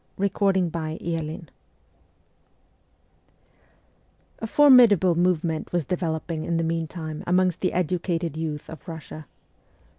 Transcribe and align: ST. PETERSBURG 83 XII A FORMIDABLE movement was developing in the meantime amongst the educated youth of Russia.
ST. 0.19 0.33
PETERSBURG 0.33 0.71
83 0.75 1.19
XII 1.19 1.45
A 4.39 4.47
FORMIDABLE 4.47 5.13
movement 5.13 5.71
was 5.71 5.85
developing 5.85 6.43
in 6.43 6.57
the 6.57 6.63
meantime 6.63 7.23
amongst 7.27 7.59
the 7.61 7.71
educated 7.71 8.35
youth 8.35 8.67
of 8.67 8.87
Russia. 8.87 9.27